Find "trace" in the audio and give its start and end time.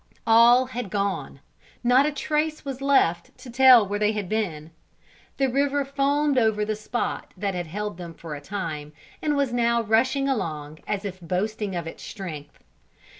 2.11-2.65